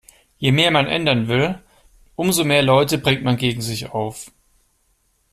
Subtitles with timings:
[0.41, 1.61] Je mehr man ändern will,
[2.15, 4.31] umso mehr Leute bringt man gegen sich auf.